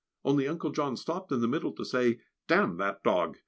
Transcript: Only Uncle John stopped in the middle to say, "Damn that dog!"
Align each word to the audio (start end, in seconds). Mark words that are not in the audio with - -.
Only 0.25 0.47
Uncle 0.47 0.71
John 0.71 0.97
stopped 0.97 1.31
in 1.31 1.41
the 1.41 1.47
middle 1.47 1.73
to 1.73 1.85
say, 1.85 2.21
"Damn 2.47 2.77
that 2.77 3.03
dog!" 3.03 3.37